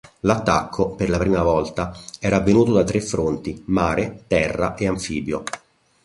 [0.21, 5.43] L'attacco, per la prima volta, era avvenuto da tre fronti, mare, terra e anfibio.